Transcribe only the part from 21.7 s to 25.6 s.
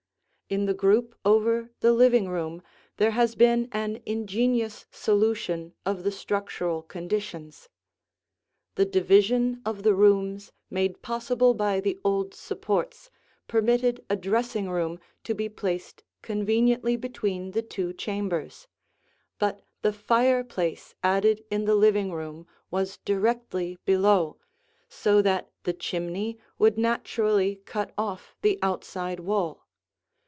living room was directly below, so that